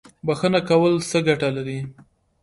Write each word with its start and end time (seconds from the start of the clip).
بخښنه 0.25 0.59
کول 0.69 0.93
څه 1.09 1.17
ګټه 1.27 1.49
لري؟ 1.55 1.79